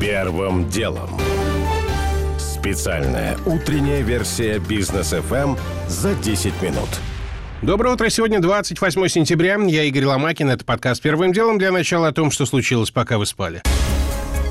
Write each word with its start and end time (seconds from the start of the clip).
Первым 0.00 0.68
делом. 0.68 1.08
Специальная 2.38 3.38
утренняя 3.46 4.02
версия 4.02 4.58
бизнес 4.58 5.14
FM 5.14 5.58
за 5.88 6.14
10 6.14 6.60
минут. 6.60 6.88
Доброе 7.62 7.94
утро. 7.94 8.10
Сегодня 8.10 8.40
28 8.40 9.08
сентября. 9.08 9.56
Я 9.56 9.84
Игорь 9.84 10.04
Ломакин. 10.04 10.50
Это 10.50 10.64
подкаст 10.66 11.00
«Первым 11.00 11.32
делом» 11.32 11.56
для 11.56 11.72
начала 11.72 12.08
о 12.08 12.12
том, 12.12 12.30
что 12.30 12.44
случилось, 12.44 12.90
пока 12.90 13.16
вы 13.16 13.24
спали. 13.24 13.62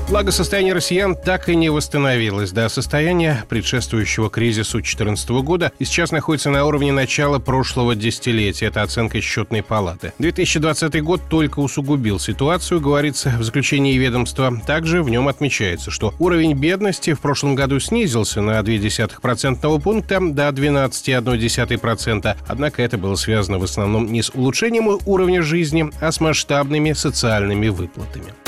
Благосостояние 0.08 0.72
россиян 0.72 1.16
так 1.16 1.48
и 1.48 1.56
не 1.56 1.68
восстановилось 1.68 2.52
до 2.52 2.68
состояния 2.68 3.44
предшествующего 3.48 4.30
кризису 4.30 4.78
2014 4.78 5.28
года 5.42 5.72
и 5.80 5.84
сейчас 5.84 6.12
находится 6.12 6.48
на 6.48 6.64
уровне 6.64 6.92
начала 6.92 7.40
прошлого 7.40 7.96
десятилетия. 7.96 8.66
Это 8.66 8.82
оценка 8.82 9.20
счетной 9.20 9.64
палаты. 9.64 10.12
2020 10.20 11.02
год 11.02 11.22
только 11.28 11.58
усугубил 11.58 12.20
ситуацию, 12.20 12.80
говорится 12.80 13.30
в 13.36 13.42
заключении 13.42 13.98
ведомства. 13.98 14.56
Также 14.64 15.02
в 15.02 15.10
нем 15.10 15.26
отмечается, 15.26 15.90
что 15.90 16.14
уровень 16.20 16.52
бедности 16.54 17.12
в 17.12 17.20
прошлом 17.20 17.56
году 17.56 17.80
снизился 17.80 18.40
на 18.40 18.60
0,2% 18.60 19.80
пункта 19.80 20.20
до 20.20 20.48
12,1%. 20.50 22.36
Однако 22.46 22.80
это 22.80 22.96
было 22.96 23.16
связано 23.16 23.58
в 23.58 23.64
основном 23.64 24.12
не 24.12 24.22
с 24.22 24.30
улучшением 24.30 25.00
уровня 25.04 25.42
жизни, 25.42 25.90
а 26.00 26.12
с 26.12 26.20
масштабными 26.20 26.92
социальными 26.92 27.66
выплатами. 27.68 28.45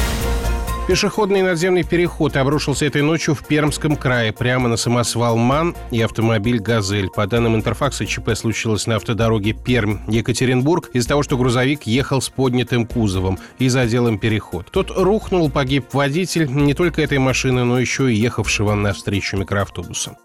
Пешеходный 0.88 1.42
надземный 1.42 1.82
переход 1.82 2.34
обрушился 2.38 2.86
этой 2.86 3.02
ночью 3.02 3.34
в 3.34 3.46
Пермском 3.46 3.94
крае, 3.94 4.32
прямо 4.32 4.70
на 4.70 4.78
самосвал 4.78 5.36
МАН 5.36 5.76
и 5.90 6.00
автомобиль 6.00 6.60
«Газель». 6.60 7.10
По 7.10 7.26
данным 7.26 7.56
Интерфакса, 7.56 8.06
ЧП 8.06 8.30
случилось 8.34 8.86
на 8.86 8.96
автодороге 8.96 9.50
Пермь-Екатеринбург 9.52 10.88
из-за 10.94 11.10
того, 11.10 11.22
что 11.22 11.36
грузовик 11.36 11.82
ехал 11.82 12.22
с 12.22 12.30
поднятым 12.30 12.86
кузовом 12.86 13.38
и 13.58 13.68
задел 13.68 14.08
им 14.08 14.18
переход. 14.18 14.70
Тот 14.70 14.90
рухнул, 14.96 15.50
погиб 15.50 15.92
водитель 15.92 16.50
не 16.50 16.72
только 16.72 17.02
этой 17.02 17.18
машины, 17.18 17.64
но 17.64 17.78
еще 17.78 18.10
и 18.10 18.16
ехавшего 18.16 18.72
навстречу 18.72 19.36
микроавтобуса. 19.36 20.16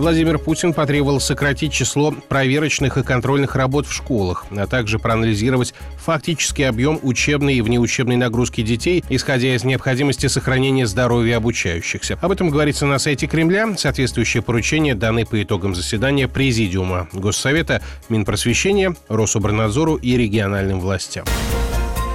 Владимир 0.00 0.38
Путин 0.38 0.72
потребовал 0.72 1.20
сократить 1.20 1.74
число 1.74 2.10
проверочных 2.10 2.96
и 2.96 3.02
контрольных 3.02 3.54
работ 3.54 3.86
в 3.86 3.92
школах, 3.92 4.46
а 4.50 4.66
также 4.66 4.98
проанализировать 4.98 5.74
фактический 5.98 6.66
объем 6.66 6.98
учебной 7.02 7.56
и 7.56 7.60
внеучебной 7.60 8.16
нагрузки 8.16 8.62
детей, 8.62 9.04
исходя 9.10 9.54
из 9.54 9.62
необходимости 9.62 10.26
сохранения 10.26 10.86
здоровья 10.86 11.36
обучающихся. 11.36 12.18
Об 12.22 12.32
этом 12.32 12.48
говорится 12.48 12.86
на 12.86 12.98
сайте 12.98 13.26
Кремля. 13.26 13.76
Соответствующее 13.76 14.42
поручение 14.42 14.94
даны 14.94 15.26
по 15.26 15.42
итогам 15.42 15.74
заседания 15.74 16.28
Президиума 16.28 17.06
Госсовета, 17.12 17.82
Минпросвещения, 18.08 18.96
Рособорнадзору 19.08 19.96
и 19.96 20.16
региональным 20.16 20.80
властям. 20.80 21.26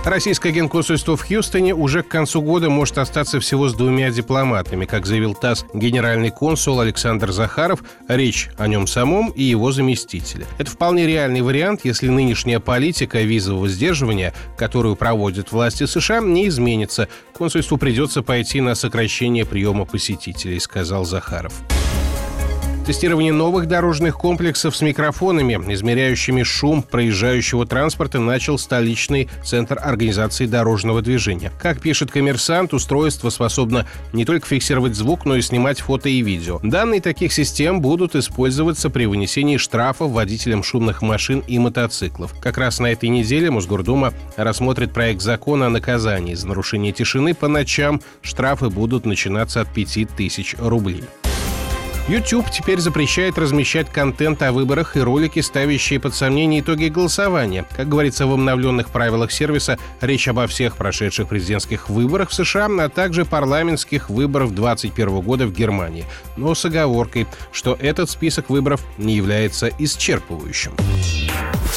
Российское 0.06 0.52
генконсульство 0.52 1.17
в 1.17 1.28
Хьюстоне 1.28 1.73
уже 1.73 2.03
к 2.03 2.08
концу 2.08 2.39
года 2.39 2.70
может 2.70 3.00
остаться 3.00 3.39
всего 3.39 3.70
с 3.70 3.73
двумя 3.73 4.11
дипломатами, 4.11 4.86
как 4.86 5.08
заявил 5.08 5.34
ТАСС 5.34 5.66
генеральный 5.73 6.30
консул 6.30 6.80
Александр 6.80 7.31
Захаров, 7.31 7.84
речь 8.08 8.50
о 8.59 8.67
нем 8.67 8.86
самом 8.86 9.31
и 9.31 9.42
его 9.42 9.72
заместителе. 9.72 10.45
Это 10.59 10.70
вполне 10.70 11.08
реальный 11.08 11.42
вариант, 11.42 11.81
если 11.86 12.08
нынешняя 12.08 12.59
политика 12.59 13.20
визового 13.23 13.67
сдерживания, 13.67 14.36
которую 14.59 14.95
проводят 14.95 15.52
власти 15.52 15.88
США, 15.88 16.20
не 16.20 16.50
изменится. 16.50 17.09
Консульству 17.36 17.78
придется 17.80 18.22
пойти 18.22 18.61
на 18.61 18.76
сокращение 18.76 19.44
приема 19.44 19.86
посетителей, 19.86 20.59
сказал 20.59 21.06
Захаров. 21.06 21.64
Тестирование 22.86 23.33
новых 23.33 23.67
дорожных 23.67 24.16
комплексов 24.16 24.75
с 24.75 24.81
микрофонами, 24.83 25.55
измеряющими 25.73 26.44
шум 26.44 26.83
проезжающего 26.83 27.66
транспорта, 27.66 28.19
начал 28.19 28.59
столичный 28.59 29.27
центр 29.44 29.80
организации 29.81 30.45
дорожного 30.45 31.02
движения. 31.02 31.52
Как 31.59 31.81
пишет 31.81 32.11
коммерсант, 32.11 32.75
устройство 32.75 33.31
способно 33.31 33.88
не 34.14 34.23
только 34.23 34.45
фиксировать 34.45 34.94
звук, 34.94 35.25
но 35.25 35.36
и 35.36 35.42
снимать 35.42 35.80
фото 35.80 36.09
и 36.09 36.22
видео. 36.22 36.59
Данные 36.61 37.02
таких 37.02 37.33
систем 37.33 37.81
будут 37.81 38.16
использоваться 38.16 38.92
при 38.92 39.08
вынесении 39.08 39.58
штрафов 39.58 40.11
водителям 40.11 40.61
шумных 40.61 41.02
машин 41.02 41.39
и 41.48 41.58
мотоциклов. 41.58 42.39
Как 42.39 42.60
раз 42.60 42.80
на 42.80 42.92
этой 42.92 43.10
неделе 43.10 43.49
Мосгордума 43.49 44.14
рассмотрит 44.37 44.93
проект 44.93 45.23
закона 45.23 45.67
о 45.67 45.70
наказании 45.71 46.36
за 46.36 46.48
нарушение 46.49 46.92
тишины 46.92 47.33
по 47.33 47.48
ночам. 47.48 47.99
Штрафы 48.21 48.70
будут 48.70 49.08
начинаться 49.08 49.61
от 49.61 49.73
5000 49.73 50.58
рублей. 50.60 51.04
YouTube 52.08 52.52
теперь 52.52 52.80
запрещает 52.80 53.39
размещать 53.39 53.89
контент 53.92 54.43
о 54.43 54.52
выборах 54.52 54.95
и 54.95 54.99
ролики, 54.99 55.39
ставящие 55.39 55.99
под 55.99 56.14
сомнение 56.14 56.61
итоги 56.61 56.86
голосования. 56.86 57.66
Как 57.76 57.89
говорится 57.89 58.27
в 58.27 58.33
обновленных 58.33 58.89
правилах 58.89 59.32
сервиса, 59.32 59.80
речь 60.02 60.27
обо 60.27 60.45
всех 60.45 60.77
прошедших 60.77 61.27
президентских 61.27 61.89
выборах 61.89 62.30
в 62.30 62.33
США, 62.36 62.67
а 62.80 62.89
также 62.89 63.26
парламентских 63.26 64.11
выборах 64.11 64.52
2021 64.52 65.21
года 65.21 65.48
в 65.48 65.54
Германии. 65.54 66.05
Но 66.38 66.54
с 66.54 66.64
оговоркой, 66.66 67.26
что 67.52 67.76
этот 67.80 68.08
список 68.11 68.52
выборов 68.52 68.82
не 68.99 69.16
является 69.16 69.67
исчерпывающим. 69.67 70.73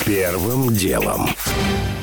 Первым 0.05 0.73
делом. 0.75 1.29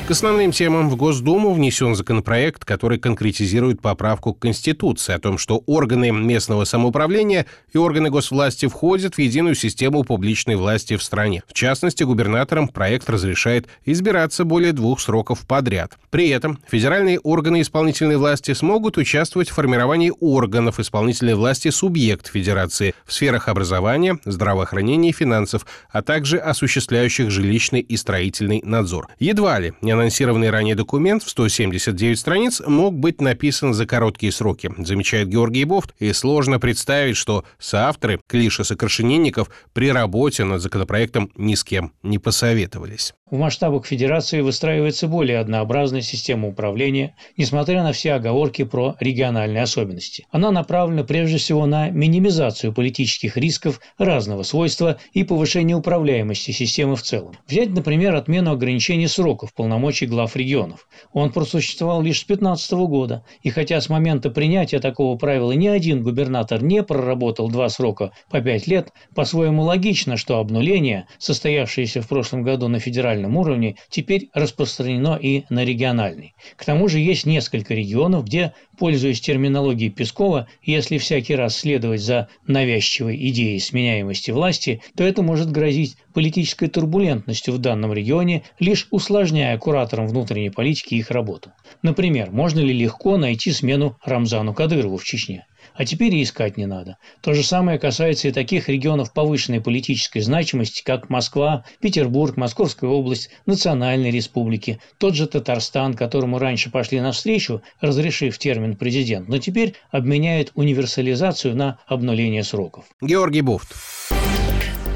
К 0.06 0.12
основным 0.12 0.52
темам 0.52 0.88
в 0.88 0.94
Госдуму 0.94 1.52
внесен 1.52 1.96
законопроект, 1.96 2.64
который 2.64 2.96
конкретизирует 2.96 3.80
поправку 3.80 4.32
к 4.32 4.38
Конституции 4.38 5.12
о 5.12 5.18
том, 5.18 5.36
что 5.36 5.64
органы 5.66 6.12
местного 6.12 6.62
самоуправления 6.62 7.46
и 7.72 7.78
органы 7.78 8.08
госвласти 8.08 8.66
входят 8.66 9.16
в 9.16 9.18
единую 9.18 9.56
систему 9.56 10.04
публичной 10.04 10.54
власти 10.54 10.96
в 10.96 11.02
стране. 11.02 11.42
В 11.48 11.54
частности, 11.54 12.04
губернаторам 12.04 12.68
проект 12.68 13.10
разрешает 13.10 13.66
избираться 13.84 14.44
более 14.44 14.72
двух 14.72 15.00
сроков 15.00 15.44
подряд. 15.44 15.98
При 16.10 16.28
этом 16.28 16.60
федеральные 16.68 17.18
органы 17.18 17.60
исполнительной 17.60 18.16
власти 18.16 18.54
смогут 18.54 18.98
участвовать 18.98 19.48
в 19.48 19.54
формировании 19.54 20.12
органов 20.20 20.78
исполнительной 20.78 21.34
власти 21.34 21.70
субъект 21.70 22.28
Федерации 22.28 22.94
в 23.04 23.12
сферах 23.12 23.48
образования, 23.48 24.20
здравоохранения 24.24 25.10
и 25.10 25.12
финансов, 25.12 25.66
а 25.90 26.02
также 26.02 26.38
осуществляющих 26.38 27.28
жилищный 27.28 27.80
и 27.88 27.96
строительный 27.96 28.62
надзор. 28.64 29.08
Едва 29.18 29.58
ли 29.58 29.74
не 29.80 29.92
анонсированный 29.92 30.50
ранее 30.50 30.74
документ 30.74 31.22
в 31.22 31.30
179 31.30 32.18
страниц 32.18 32.62
мог 32.66 32.94
быть 32.94 33.20
написан 33.20 33.74
за 33.74 33.86
короткие 33.86 34.32
сроки, 34.32 34.70
замечает 34.78 35.28
Георгий 35.28 35.64
Бофт, 35.64 35.94
и 35.98 36.12
сложно 36.12 36.58
представить, 36.58 37.16
что 37.16 37.44
соавторы 37.58 38.20
Клиша 38.26 38.64
Сокрашенинников 38.64 39.50
при 39.72 39.90
работе 39.90 40.44
над 40.44 40.60
законопроектом 40.60 41.30
ни 41.36 41.54
с 41.54 41.64
кем 41.64 41.92
не 42.02 42.18
посоветовались. 42.18 43.14
В 43.28 43.36
масштабах 43.36 43.86
Федерации 43.86 44.40
выстраивается 44.40 45.08
более 45.08 45.40
однообразная 45.40 46.00
система 46.00 46.46
управления, 46.46 47.16
несмотря 47.36 47.82
на 47.82 47.90
все 47.90 48.12
оговорки 48.12 48.62
про 48.62 48.94
региональные 49.00 49.64
особенности. 49.64 50.28
Она 50.30 50.52
направлена 50.52 51.02
прежде 51.02 51.38
всего 51.38 51.66
на 51.66 51.90
минимизацию 51.90 52.72
политических 52.72 53.36
рисков 53.36 53.80
разного 53.98 54.44
свойства 54.44 54.98
и 55.12 55.24
повышение 55.24 55.76
управляемости 55.76 56.52
системы 56.52 56.94
в 56.94 57.02
целом. 57.02 57.32
Взять, 57.48 57.70
например, 57.70 58.14
отмену 58.14 58.52
ограничений 58.52 59.08
сроков 59.08 59.52
полномочий 59.54 60.06
глав 60.06 60.36
регионов. 60.36 60.86
Он 61.12 61.32
просуществовал 61.32 62.02
лишь 62.02 62.20
с 62.20 62.26
2015 62.26 62.72
года, 62.86 63.24
и 63.42 63.50
хотя 63.50 63.80
с 63.80 63.88
момента 63.88 64.30
принятия 64.30 64.78
такого 64.78 65.18
правила 65.18 65.50
ни 65.50 65.66
один 65.66 66.04
губернатор 66.04 66.62
не 66.62 66.80
проработал 66.84 67.48
два 67.48 67.70
срока 67.70 68.12
по 68.30 68.40
пять 68.40 68.68
лет, 68.68 68.92
по-своему 69.16 69.64
логично, 69.64 70.16
что 70.16 70.38
обнуление, 70.38 71.08
состоявшееся 71.18 72.02
в 72.02 72.06
прошлом 72.06 72.44
году 72.44 72.68
на 72.68 72.78
федеральном 72.78 73.15
федеральном 73.16 73.36
уровне 73.36 73.76
теперь 73.88 74.28
распространено 74.34 75.18
и 75.20 75.44
на 75.48 75.64
региональный. 75.64 76.34
К 76.56 76.64
тому 76.64 76.88
же 76.88 76.98
есть 76.98 77.26
несколько 77.26 77.74
регионов, 77.74 78.24
где, 78.24 78.52
пользуясь 78.78 79.20
терминологией 79.20 79.90
Пескова, 79.90 80.48
если 80.62 80.98
всякий 80.98 81.34
раз 81.34 81.56
следовать 81.56 82.02
за 82.02 82.28
навязчивой 82.46 83.16
идеей 83.30 83.58
сменяемости 83.58 84.30
власти, 84.30 84.82
то 84.96 85.04
это 85.04 85.22
может 85.22 85.50
грозить 85.50 85.96
политической 86.12 86.68
турбулентностью 86.68 87.54
в 87.54 87.58
данном 87.58 87.92
регионе, 87.92 88.42
лишь 88.58 88.86
усложняя 88.90 89.56
кураторам 89.58 90.06
внутренней 90.06 90.50
политики 90.50 90.94
их 90.94 91.10
работу. 91.10 91.52
Например, 91.82 92.30
можно 92.30 92.60
ли 92.60 92.72
легко 92.72 93.16
найти 93.16 93.52
смену 93.52 93.96
Рамзану 94.04 94.52
Кадырову 94.54 94.98
в 94.98 95.04
Чечне? 95.04 95.46
А 95.74 95.84
теперь 95.84 96.14
и 96.14 96.22
искать 96.22 96.56
не 96.56 96.66
надо. 96.66 96.98
То 97.20 97.34
же 97.34 97.42
самое 97.42 97.78
касается 97.78 98.28
и 98.28 98.32
таких 98.32 98.68
регионов 98.68 99.12
повышенной 99.12 99.60
политической 99.60 100.20
значимости, 100.20 100.82
как 100.82 101.10
Москва, 101.10 101.64
Петербург, 101.80 102.36
Московская 102.36 102.90
область, 102.90 103.30
Национальные 103.46 104.10
республики, 104.10 104.80
тот 104.98 105.14
же 105.14 105.26
Татарстан, 105.26 105.94
которому 105.94 106.38
раньше 106.38 106.70
пошли 106.70 107.00
навстречу, 107.00 107.62
разрешив 107.80 108.38
термин 108.38 108.76
«президент», 108.76 109.28
но 109.28 109.38
теперь 109.38 109.74
обменяют 109.90 110.52
универсализацию 110.54 111.56
на 111.56 111.78
обнуление 111.86 112.44
сроков. 112.44 112.84
Георгий 113.00 113.42
Буфт. 113.42 113.74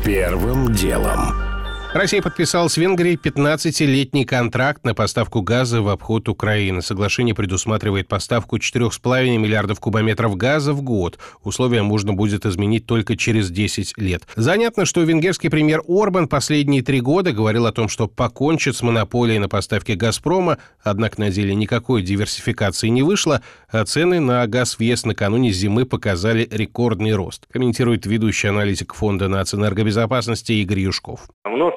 Первым 0.05 0.72
делом. 0.75 1.50
Россия 1.93 2.23
подписала 2.23 2.69
с 2.69 2.77
Венгрией 2.77 3.17
15-летний 3.17 4.25
контракт 4.25 4.85
на 4.85 4.95
поставку 4.95 5.43
газа 5.43 5.83
в 5.83 5.89
обход 5.89 6.29
Украины. 6.29 6.83
Соглашение 6.83 7.35
предусматривает 7.35 8.07
поставку 8.07 8.59
4,5 8.59 9.37
миллиардов 9.39 9.81
кубометров 9.81 10.37
газа 10.37 10.73
в 10.73 10.83
год. 10.83 11.19
Условия 11.43 11.83
можно 11.83 12.13
будет 12.13 12.47
изменить 12.47 12.87
только 12.87 13.17
через 13.17 13.51
10 13.51 13.99
лет. 13.99 14.23
Занятно, 14.37 14.85
что 14.85 15.01
венгерский 15.01 15.49
премьер 15.49 15.83
Орбан 15.89 16.29
последние 16.29 16.85
три 16.85 17.01
года 17.01 17.33
говорил 17.33 17.67
о 17.67 17.73
том, 17.73 17.89
что 17.89 18.07
покончит 18.07 18.77
с 18.77 18.83
монополией 18.83 19.41
на 19.41 19.49
поставки 19.49 19.93
«Газпрома», 19.93 20.59
однако 20.85 21.21
на 21.21 21.31
деле 21.31 21.57
никакой 21.57 22.03
диверсификации 22.03 22.87
не 22.87 23.03
вышло, 23.03 23.43
а 23.69 23.85
цены 23.85 24.21
на 24.21 24.47
газ 24.47 24.79
в 24.79 24.81
ЕС 24.81 25.05
накануне 25.05 25.51
зимы 25.51 25.87
показали 25.87 26.47
рекордный 26.53 27.15
рост, 27.15 27.49
комментирует 27.51 28.07
ведущий 28.07 28.47
аналитик 28.47 28.95
Фонда 28.95 29.27
нацэнергобезопасности 29.27 30.53
Игорь 30.53 30.81
Юшков 30.83 31.23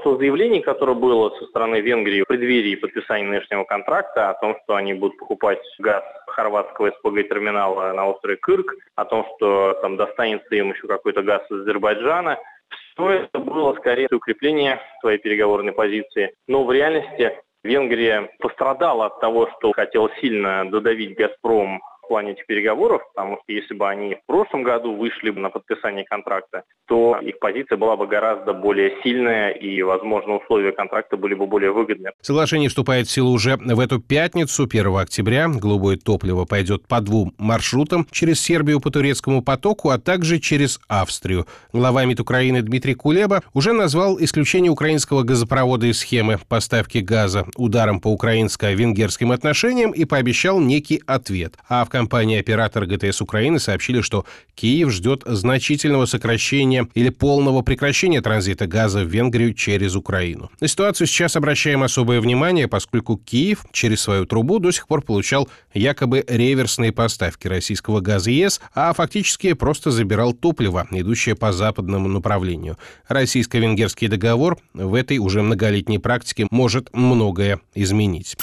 заявлений, 0.05 0.61
которое 0.61 0.93
было 0.93 1.29
со 1.37 1.45
стороны 1.45 1.81
Венгрии 1.81 2.21
в 2.21 2.27
преддверии 2.27 2.75
подписания 2.75 3.25
нынешнего 3.25 3.63
контракта 3.63 4.29
о 4.29 4.33
том, 4.35 4.55
что 4.63 4.75
они 4.75 4.93
будут 4.93 5.17
покупать 5.17 5.59
газ 5.79 6.03
хорватского 6.27 6.91
СПГ-терминала 6.91 7.93
на 7.93 8.07
острове 8.07 8.37
Кырк, 8.37 8.73
о 8.95 9.05
том, 9.05 9.25
что 9.35 9.73
там 9.81 9.97
достанется 9.97 10.55
им 10.55 10.71
еще 10.71 10.87
какой-то 10.87 11.23
газ 11.23 11.41
из 11.49 11.61
Азербайджана. 11.61 12.37
Все 12.69 13.09
это 13.09 13.39
было 13.39 13.73
скорее 13.75 14.07
укрепление 14.11 14.79
своей 15.01 15.19
переговорной 15.19 15.73
позиции. 15.73 16.33
Но 16.47 16.63
в 16.63 16.71
реальности 16.71 17.39
Венгрия 17.63 18.29
пострадала 18.39 19.07
от 19.07 19.19
того, 19.19 19.49
что 19.57 19.71
хотел 19.71 20.09
сильно 20.19 20.69
додавить 20.69 21.17
«Газпром» 21.17 21.81
в 22.03 22.07
плане 22.07 22.31
этих 22.31 22.45
переговоров, 22.45 23.01
потому 23.13 23.37
что 23.37 23.53
если 23.53 23.73
бы 23.73 23.87
они 23.87 24.15
в 24.15 24.25
прошлом 24.25 24.63
году 24.63 24.95
вышли 24.95 25.29
бы 25.29 25.39
на 25.39 25.49
подписание 25.49 26.05
контракта, 26.05 26.63
то 26.87 27.17
их 27.21 27.39
позиция 27.39 27.77
была 27.77 27.95
бы 27.95 28.07
гораздо 28.07 28.53
более 28.53 29.01
сильная 29.03 29.51
и, 29.51 29.81
возможно, 29.81 30.37
условия 30.37 30.71
контракта 30.71 31.17
были 31.17 31.33
бы 31.33 31.47
более 31.47 31.71
выгодны. 31.71 32.11
Соглашение 32.21 32.69
вступает 32.69 33.07
в 33.07 33.11
силу 33.11 33.31
уже 33.31 33.57
в 33.57 33.79
эту 33.79 33.99
пятницу, 33.99 34.63
1 34.63 34.97
октября. 34.97 35.47
Голубое 35.47 35.97
топливо 35.97 36.45
пойдет 36.45 36.87
по 36.87 37.01
двум 37.01 37.33
маршрутам 37.37 38.05
через 38.11 38.41
Сербию 38.41 38.79
по 38.79 38.91
турецкому 38.91 39.41
потоку, 39.41 39.89
а 39.89 39.97
также 39.97 40.39
через 40.39 40.79
Австрию. 40.87 41.45
Глава 41.71 42.05
МИД 42.05 42.19
Украины 42.19 42.61
Дмитрий 42.61 42.95
Кулеба 42.95 43.43
уже 43.53 43.73
назвал 43.73 44.19
исключение 44.19 44.71
украинского 44.71 45.23
газопровода 45.23 45.87
из 45.87 45.99
схемы 45.99 46.37
поставки 46.47 46.97
газа 46.97 47.45
ударом 47.55 47.99
по 47.99 48.09
украинско-венгерским 48.09 49.31
отношениям 49.31 49.91
и 49.91 50.05
пообещал 50.05 50.59
некий 50.59 51.01
ответ. 51.07 51.55
А 51.69 51.85
в 51.85 51.89
компании-оператор 51.93 52.87
ГТС 52.87 53.21
Украины 53.21 53.59
сообщили, 53.59 54.01
что 54.01 54.25
Киев 54.55 54.89
ждет 54.89 55.21
значительного 55.27 56.07
сокращения 56.07 56.87
или 56.95 57.09
полного 57.09 57.61
прекращения 57.61 58.19
транзита 58.19 58.65
газа 58.65 59.03
в 59.03 59.07
Венгрию 59.07 59.53
через 59.53 59.95
Украину. 59.95 60.49
На 60.59 60.67
ситуацию 60.67 61.05
сейчас 61.05 61.35
обращаем 61.35 61.83
особое 61.83 62.19
внимание, 62.19 62.67
поскольку 62.67 63.15
Киев 63.17 63.63
через 63.71 64.01
свою 64.01 64.25
трубу 64.25 64.57
до 64.57 64.71
сих 64.71 64.87
пор 64.87 65.03
получал 65.03 65.47
якобы 65.75 66.25
реверсные 66.27 66.91
поставки 66.91 67.47
российского 67.47 68.01
газа 68.01 68.31
ЕС, 68.31 68.59
а 68.73 68.91
фактически 68.93 69.53
просто 69.53 69.91
забирал 69.91 70.33
топливо, 70.33 70.87
идущее 70.89 71.35
по 71.35 71.51
западному 71.51 72.07
направлению. 72.07 72.79
Российско-венгерский 73.07 74.07
договор 74.07 74.57
в 74.73 74.95
этой 74.95 75.19
уже 75.19 75.43
многолетней 75.43 75.99
практике 75.99 76.47
может 76.49 76.89
многое 76.91 77.59
изменить. 77.75 78.35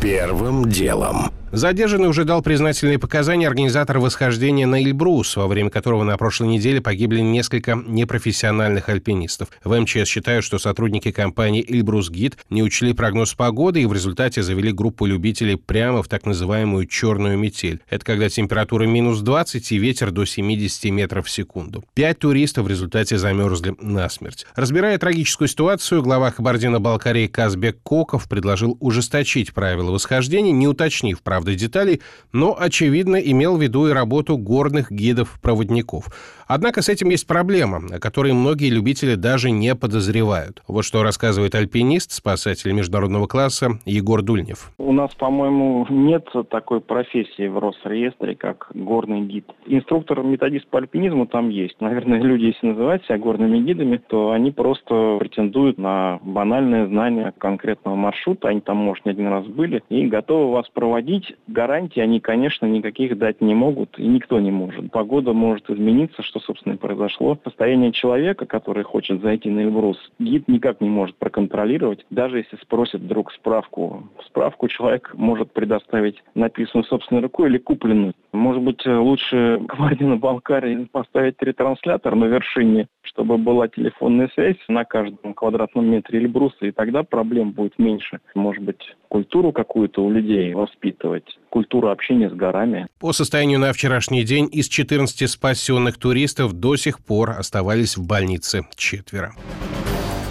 Первым 0.00 0.70
делом. 0.70 1.32
Задержанный 1.50 2.08
уже 2.08 2.24
дал 2.24 2.42
признательные 2.42 2.98
показания 2.98 3.48
организатор 3.48 3.98
восхождения 3.98 4.66
на 4.66 4.82
Эльбрус, 4.82 5.34
во 5.34 5.46
время 5.46 5.70
которого 5.70 6.04
на 6.04 6.16
прошлой 6.18 6.48
неделе 6.48 6.82
погибли 6.82 7.20
несколько 7.20 7.74
непрофессиональных 7.74 8.90
альпинистов. 8.90 9.48
В 9.64 9.78
МЧС 9.78 10.06
считают, 10.06 10.44
что 10.44 10.58
сотрудники 10.58 11.10
компании 11.10 11.64
«Эльбрус 11.66 12.10
Гид» 12.10 12.36
не 12.50 12.62
учли 12.62 12.92
прогноз 12.92 13.32
погоды 13.32 13.80
и 13.82 13.86
в 13.86 13.94
результате 13.94 14.42
завели 14.42 14.72
группу 14.72 15.06
любителей 15.06 15.56
прямо 15.56 16.02
в 16.02 16.08
так 16.08 16.26
называемую 16.26 16.86
«черную 16.86 17.38
метель». 17.38 17.80
Это 17.88 18.04
когда 18.04 18.28
температура 18.28 18.84
минус 18.84 19.20
20 19.20 19.72
и 19.72 19.78
ветер 19.78 20.10
до 20.10 20.26
70 20.26 20.84
метров 20.92 21.26
в 21.26 21.30
секунду. 21.30 21.82
Пять 21.94 22.18
туристов 22.18 22.66
в 22.66 22.68
результате 22.68 23.16
замерзли 23.16 23.74
насмерть. 23.80 24.46
Разбирая 24.54 24.98
трагическую 24.98 25.48
ситуацию, 25.48 26.02
глава 26.02 26.30
Кабардино-Балкарии 26.30 27.26
Казбек 27.26 27.78
Коков 27.82 28.28
предложил 28.28 28.76
ужесточить 28.80 29.54
правила 29.54 29.90
восхождения, 29.90 30.52
не 30.52 30.68
уточнив 30.68 31.22
прав 31.22 31.37
правда, 31.38 31.54
деталей, 31.54 32.00
но, 32.32 32.56
очевидно, 32.58 33.16
имел 33.16 33.56
в 33.56 33.62
виду 33.62 33.86
и 33.86 33.92
работу 33.92 34.36
горных 34.36 34.90
гидов-проводников. 34.90 36.06
Однако 36.48 36.80
с 36.82 36.88
этим 36.88 37.10
есть 37.10 37.26
проблема, 37.26 37.82
о 37.92 38.00
которой 38.00 38.32
многие 38.32 38.70
любители 38.70 39.14
даже 39.14 39.50
не 39.50 39.76
подозревают. 39.76 40.62
Вот 40.66 40.84
что 40.84 41.02
рассказывает 41.02 41.54
альпинист, 41.54 42.10
спасатель 42.10 42.72
международного 42.72 43.26
класса 43.26 43.78
Егор 43.84 44.22
Дульнев. 44.22 44.72
У 44.78 44.92
нас, 44.92 45.14
по-моему, 45.14 45.86
нет 45.90 46.26
такой 46.50 46.80
профессии 46.80 47.46
в 47.46 47.58
Росреестре, 47.58 48.34
как 48.34 48.70
горный 48.74 49.20
гид. 49.20 49.44
Инструктор-методист 49.66 50.66
по 50.68 50.78
альпинизму 50.78 51.26
там 51.26 51.50
есть. 51.50 51.80
Наверное, 51.80 52.20
люди, 52.20 52.46
если 52.46 52.68
называть 52.68 53.04
себя 53.04 53.18
горными 53.18 53.58
гидами, 53.58 54.00
то 54.08 54.30
они 54.30 54.50
просто 54.50 55.18
претендуют 55.20 55.78
на 55.78 56.18
банальное 56.22 56.86
знание 56.86 57.32
конкретного 57.38 57.94
маршрута. 57.94 58.48
Они 58.48 58.60
там, 58.60 58.78
может, 58.78 59.04
не 59.04 59.12
один 59.12 59.28
раз 59.28 59.44
были 59.46 59.82
и 59.90 60.06
готовы 60.06 60.50
вас 60.50 60.66
проводить. 60.72 61.27
Гарантии 61.46 62.00
они, 62.00 62.20
конечно, 62.20 62.66
никаких 62.66 63.18
дать 63.18 63.40
не 63.40 63.54
могут, 63.54 63.98
и 63.98 64.06
никто 64.06 64.40
не 64.40 64.50
может. 64.50 64.90
Погода 64.90 65.32
может 65.32 65.68
измениться, 65.70 66.22
что 66.22 66.40
собственно, 66.40 66.74
и 66.74 66.76
произошло. 66.76 67.38
Состояние 67.44 67.92
человека, 67.92 68.46
который 68.46 68.84
хочет 68.84 69.20
зайти 69.22 69.50
на 69.50 69.60
Эльбрус, 69.60 69.98
гид 70.18 70.48
никак 70.48 70.80
не 70.80 70.88
может 70.88 71.16
проконтролировать, 71.16 72.04
даже 72.10 72.38
если 72.38 72.56
спросит 72.56 73.00
вдруг 73.00 73.32
справку. 73.32 74.08
Справку 74.26 74.68
человек 74.68 75.12
может 75.14 75.52
предоставить 75.52 76.22
написанную 76.34 76.84
собственной 76.84 77.22
рукой 77.22 77.48
или 77.48 77.58
купленную. 77.58 78.14
Может 78.32 78.62
быть, 78.62 78.84
лучше 78.86 79.60
на 80.00 80.16
Балкарии 80.16 80.88
поставить 80.90 81.36
ретранслятор 81.40 82.14
на 82.14 82.26
вершине, 82.26 82.88
чтобы 83.02 83.38
была 83.38 83.68
телефонная 83.68 84.28
связь 84.34 84.56
на 84.68 84.84
каждом 84.84 85.34
квадратном 85.34 85.86
метре 85.86 86.20
Эльбруса, 86.20 86.66
и 86.66 86.72
тогда 86.72 87.02
проблем 87.02 87.52
будет 87.52 87.78
меньше. 87.78 88.20
Может 88.34 88.62
быть, 88.62 88.96
культуру 89.08 89.52
какую-то 89.52 90.04
у 90.04 90.10
людей 90.10 90.52
воспитывать, 90.54 91.24
культуру 91.50 91.90
общения 91.90 92.30
с 92.30 92.32
горами. 92.32 92.86
По 93.00 93.12
состоянию 93.12 93.58
на 93.58 93.72
вчерашний 93.72 94.24
день 94.24 94.48
из 94.50 94.68
14 94.68 95.28
спасенных 95.30 95.98
туристов 95.98 96.52
до 96.52 96.76
сих 96.76 97.00
пор 97.00 97.30
оставались 97.30 97.96
в 97.96 98.06
больнице 98.06 98.62
четверо. 98.76 99.32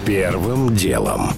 Первым 0.06 0.74
делом. 0.74 1.30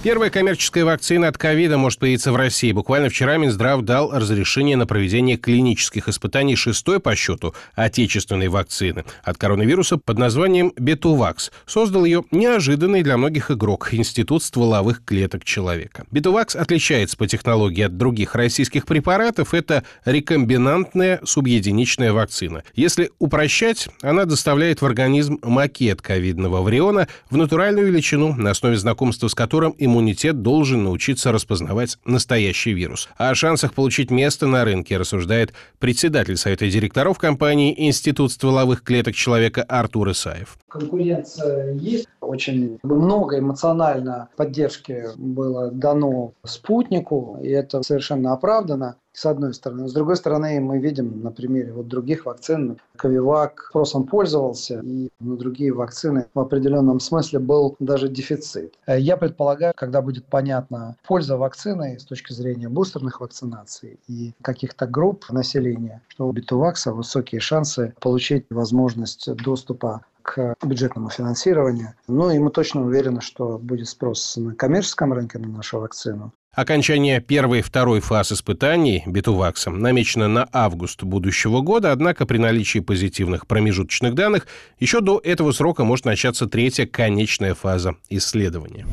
Первая 0.00 0.30
коммерческая 0.30 0.84
вакцина 0.84 1.26
от 1.26 1.36
ковида 1.36 1.76
может 1.76 1.98
появиться 1.98 2.30
в 2.30 2.36
России. 2.36 2.70
Буквально 2.70 3.08
вчера 3.08 3.36
Минздрав 3.36 3.82
дал 3.82 4.12
разрешение 4.12 4.76
на 4.76 4.86
проведение 4.86 5.36
клинических 5.36 6.08
испытаний 6.08 6.54
шестой 6.54 7.00
по 7.00 7.16
счету 7.16 7.52
отечественной 7.74 8.46
вакцины 8.46 9.04
от 9.24 9.38
коронавируса 9.38 9.96
под 9.96 10.18
названием 10.18 10.72
Бетувакс. 10.76 11.50
Создал 11.66 12.04
ее 12.04 12.22
неожиданный 12.30 13.02
для 13.02 13.16
многих 13.16 13.50
игрок 13.50 13.92
Институт 13.92 14.44
стволовых 14.44 15.04
клеток 15.04 15.44
человека. 15.44 16.06
Бетувакс 16.12 16.54
отличается 16.54 17.16
по 17.16 17.26
технологии 17.26 17.82
от 17.82 17.96
других 17.96 18.36
российских 18.36 18.86
препаратов. 18.86 19.52
Это 19.52 19.82
рекомбинантная 20.04 21.20
субъединичная 21.24 22.12
вакцина. 22.12 22.62
Если 22.76 23.10
упрощать, 23.18 23.88
она 24.02 24.26
доставляет 24.26 24.80
в 24.80 24.86
организм 24.86 25.40
макет 25.42 26.02
ковидного 26.02 26.62
вариона 26.62 27.08
в 27.30 27.36
натуральную 27.36 27.88
величину, 27.88 28.32
на 28.34 28.52
основе 28.52 28.76
знакомства 28.76 29.26
с 29.26 29.34
которым 29.34 29.72
и 29.72 29.87
иммунитет 29.88 30.42
должен 30.42 30.84
научиться 30.84 31.32
распознавать 31.32 31.98
настоящий 32.04 32.72
вирус. 32.72 33.08
О 33.16 33.34
шансах 33.34 33.74
получить 33.74 34.10
место 34.10 34.46
на 34.46 34.64
рынке 34.64 34.96
рассуждает 34.96 35.52
председатель 35.78 36.36
Совета 36.36 36.68
директоров 36.68 37.18
компании 37.18 37.74
Институт 37.76 38.30
стволовых 38.30 38.82
клеток 38.82 39.14
человека 39.14 39.62
Артур 39.62 40.10
Исаев. 40.12 40.58
Конкуренция 40.68 41.72
есть. 41.72 42.06
Очень 42.20 42.78
много 42.82 43.38
эмоционально 43.38 44.28
поддержки 44.36 45.06
было 45.16 45.70
дано 45.70 46.32
спутнику, 46.44 47.38
и 47.42 47.48
это 47.48 47.82
совершенно 47.82 48.34
оправдано 48.34 48.96
с 49.18 49.26
одной 49.26 49.52
стороны. 49.52 49.88
С 49.88 49.92
другой 49.92 50.16
стороны, 50.16 50.60
мы 50.60 50.78
видим 50.78 51.22
на 51.22 51.32
примере 51.32 51.72
вот 51.72 51.88
других 51.88 52.24
вакцин, 52.26 52.78
Ковивак 52.96 53.66
спросом 53.70 54.04
пользовался, 54.04 54.80
и 54.84 55.08
на 55.18 55.36
другие 55.36 55.72
вакцины 55.72 56.26
в 56.34 56.38
определенном 56.38 57.00
смысле 57.00 57.40
был 57.40 57.74
даже 57.80 58.08
дефицит. 58.08 58.74
Я 58.86 59.16
предполагаю, 59.16 59.72
когда 59.76 60.02
будет 60.02 60.24
понятна 60.26 60.96
польза 61.04 61.36
вакцины 61.36 61.98
с 61.98 62.04
точки 62.04 62.32
зрения 62.32 62.68
бустерных 62.68 63.20
вакцинаций 63.20 63.98
и 64.06 64.32
каких-то 64.40 64.86
групп 64.86 65.28
населения, 65.30 66.00
что 66.06 66.28
у 66.28 66.32
Битувакса 66.32 66.92
высокие 66.92 67.40
шансы 67.40 67.94
получить 68.00 68.46
возможность 68.50 69.34
доступа 69.34 70.02
к 70.22 70.54
бюджетному 70.62 71.08
финансированию. 71.08 71.94
Ну 72.06 72.30
и 72.30 72.38
мы 72.38 72.50
точно 72.50 72.84
уверены, 72.84 73.20
что 73.20 73.58
будет 73.58 73.88
спрос 73.88 74.36
на 74.36 74.54
коммерческом 74.54 75.12
рынке 75.12 75.38
на 75.38 75.48
нашу 75.48 75.80
вакцину. 75.80 76.32
Окончание 76.58 77.20
первой 77.20 77.60
и 77.60 77.62
второй 77.62 78.00
фаз 78.00 78.32
испытаний 78.32 79.04
битуваксом 79.06 79.78
намечено 79.78 80.26
на 80.26 80.48
август 80.52 81.04
будущего 81.04 81.60
года, 81.60 81.92
однако 81.92 82.26
при 82.26 82.38
наличии 82.38 82.80
позитивных 82.80 83.46
промежуточных 83.46 84.16
данных 84.16 84.48
еще 84.80 85.00
до 85.00 85.20
этого 85.22 85.52
срока 85.52 85.84
может 85.84 86.04
начаться 86.04 86.48
третья 86.48 86.84
конечная 86.84 87.54
фаза 87.54 87.94
исследования. 88.10 88.88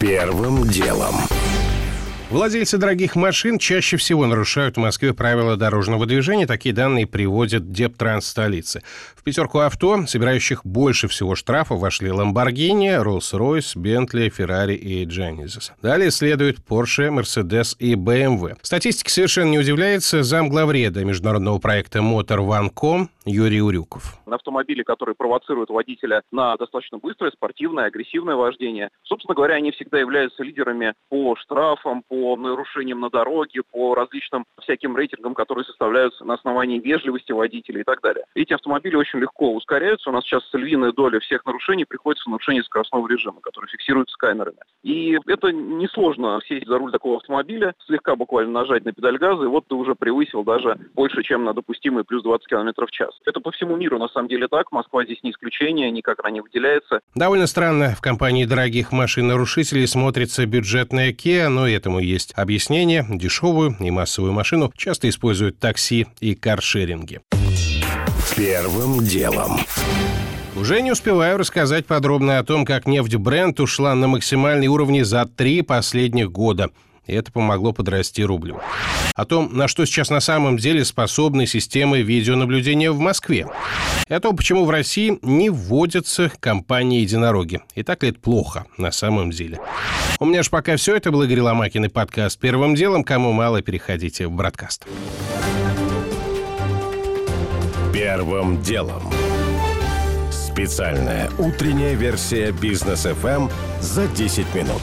Первым 0.00 0.66
делом. 0.66 1.14
Владельцы 2.30 2.78
дорогих 2.78 3.16
машин 3.16 3.58
чаще 3.58 3.96
всего 3.96 4.24
нарушают 4.24 4.76
в 4.76 4.80
Москве 4.80 5.12
правила 5.12 5.56
дорожного 5.56 6.06
движения. 6.06 6.46
Такие 6.46 6.72
данные 6.72 7.04
приводит 7.04 7.72
Дептранс 7.72 8.24
столицы. 8.24 8.82
В 9.16 9.24
пятерку 9.24 9.58
авто, 9.58 10.06
собирающих 10.06 10.64
больше 10.64 11.08
всего 11.08 11.34
штрафов, 11.34 11.80
вошли 11.80 12.10
Lamborghini, 12.10 13.02
Rolls-Royce, 13.02 13.74
Bentley, 13.74 14.32
Ferrari 14.32 14.76
и 14.76 15.04
Genesis. 15.06 15.72
Далее 15.82 16.12
следуют 16.12 16.58
Porsche, 16.60 17.08
Mercedes 17.08 17.74
и 17.80 17.94
BMW. 17.94 18.56
Статистика 18.62 19.10
совершенно 19.10 19.50
не 19.50 19.58
удивляется 19.58 20.22
замглавреда 20.22 21.04
международного 21.04 21.58
проекта 21.58 21.98
Motor 21.98 22.46
One.com 22.46 23.10
Юрий 23.26 23.60
Урюков. 23.60 24.14
На 24.24 24.36
автомобиле, 24.36 24.82
которые 24.82 25.14
провоцируют 25.14 25.68
водителя 25.68 26.22
на 26.32 26.56
достаточно 26.56 26.96
быстрое, 26.96 27.30
спортивное, 27.30 27.84
агрессивное 27.84 28.34
вождение. 28.34 28.88
Собственно 29.02 29.34
говоря, 29.34 29.56
они 29.56 29.72
всегда 29.72 29.98
являются 29.98 30.42
лидерами 30.42 30.94
по 31.10 31.36
штрафам, 31.36 32.02
по 32.08 32.36
нарушениям 32.36 33.00
на 33.00 33.10
дороге, 33.10 33.60
по 33.70 33.94
различным 33.94 34.46
всяким 34.62 34.96
рейтингам, 34.96 35.34
которые 35.34 35.66
составляются 35.66 36.24
на 36.24 36.34
основании 36.34 36.78
вежливости 36.78 37.32
водителя 37.32 37.82
и 37.82 37.84
так 37.84 38.00
далее. 38.00 38.24
Эти 38.34 38.54
автомобили 38.54 38.96
очень 38.96 39.18
легко 39.18 39.52
ускоряются. 39.54 40.08
У 40.08 40.12
нас 40.14 40.24
сейчас 40.24 40.42
львиная 40.54 40.92
доля 40.92 41.20
всех 41.20 41.44
нарушений 41.44 41.84
приходится 41.84 42.24
в 42.24 42.30
нарушение 42.30 42.64
скоростного 42.64 43.06
режима, 43.06 43.42
который 43.42 43.68
фиксируется 43.68 44.16
камерами. 44.16 44.58
И 44.82 45.18
это 45.26 45.52
несложно 45.52 46.40
сесть 46.48 46.66
за 46.66 46.78
руль 46.78 46.90
такого 46.90 47.16
автомобиля, 47.16 47.74
слегка 47.86 48.16
буквально 48.16 48.52
нажать 48.52 48.86
на 48.86 48.92
педаль 48.92 49.18
газа, 49.18 49.44
и 49.44 49.48
вот 49.48 49.66
ты 49.68 49.74
уже 49.74 49.94
превысил 49.94 50.42
даже 50.42 50.78
больше, 50.94 51.22
чем 51.22 51.44
на 51.44 51.52
допустимые 51.52 52.04
плюс 52.04 52.22
20 52.22 52.46
км 52.46 52.86
в 52.86 52.90
час 52.90 53.09
сейчас. 53.10 53.20
Это 53.26 53.40
по 53.40 53.50
всему 53.50 53.76
миру 53.76 53.98
на 53.98 54.08
самом 54.08 54.28
деле 54.28 54.48
так. 54.48 54.72
Москва 54.72 55.04
здесь 55.04 55.22
не 55.22 55.30
исключение, 55.30 55.90
никак 55.90 56.18
она 56.20 56.30
не 56.30 56.40
выделяется. 56.40 57.00
Довольно 57.14 57.46
странно, 57.46 57.94
в 57.96 58.00
компании 58.00 58.44
дорогих 58.44 58.92
машин-нарушителей 58.92 59.86
смотрится 59.86 60.46
бюджетная 60.46 61.12
Kia, 61.12 61.48
но 61.48 61.68
этому 61.68 62.00
есть 62.00 62.32
объяснение. 62.36 63.04
Дешевую 63.08 63.76
и 63.80 63.90
массовую 63.90 64.32
машину 64.32 64.72
часто 64.76 65.08
используют 65.08 65.58
такси 65.58 66.06
и 66.20 66.34
каршеринги. 66.34 67.20
Первым 68.36 69.00
делом. 69.00 69.58
Уже 70.56 70.82
не 70.82 70.90
успеваю 70.90 71.38
рассказать 71.38 71.86
подробно 71.86 72.38
о 72.38 72.44
том, 72.44 72.64
как 72.64 72.86
нефть 72.86 73.14
Брент 73.16 73.60
ушла 73.60 73.94
на 73.94 74.08
максимальные 74.08 74.68
уровни 74.68 75.02
за 75.02 75.24
три 75.24 75.62
последних 75.62 76.30
года– 76.30 76.70
и 77.10 77.14
это 77.14 77.32
помогло 77.32 77.72
подрасти 77.72 78.24
рублю. 78.24 78.60
О 79.14 79.24
том, 79.24 79.56
на 79.56 79.68
что 79.68 79.84
сейчас 79.84 80.10
на 80.10 80.20
самом 80.20 80.56
деле 80.56 80.84
способны 80.84 81.46
системы 81.46 82.02
видеонаблюдения 82.02 82.92
в 82.92 82.98
Москве. 82.98 83.48
И 84.08 84.14
о 84.14 84.20
том, 84.20 84.36
почему 84.36 84.64
в 84.64 84.70
России 84.70 85.18
не 85.22 85.50
вводятся 85.50 86.30
компании-единороги. 86.40 87.60
И 87.74 87.82
так 87.82 88.02
ли 88.02 88.10
это 88.10 88.20
плохо 88.20 88.64
на 88.78 88.92
самом 88.92 89.30
деле. 89.30 89.58
У 90.20 90.24
меня 90.24 90.42
же 90.42 90.50
пока 90.50 90.76
все. 90.76 90.94
Это 90.94 91.10
был 91.10 91.22
Игорь 91.22 91.40
Ломакин 91.40 91.84
и 91.84 91.88
подкаст 91.88 92.38
«Первым 92.38 92.74
делом». 92.74 93.02
Кому 93.02 93.32
мало, 93.32 93.60
переходите 93.60 94.26
в 94.28 94.32
бродкаст. 94.32 94.86
Первым 97.92 98.62
делом. 98.62 99.02
Специальная 100.30 101.28
утренняя 101.38 101.94
версия 101.94 102.52
бизнес 102.52 103.06
FM 103.06 103.50
за 103.80 104.06
10 104.08 104.54
минут. 104.54 104.82